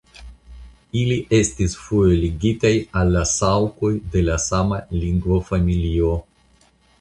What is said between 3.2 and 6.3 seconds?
Saŭkoj de la sama lingvofamilio.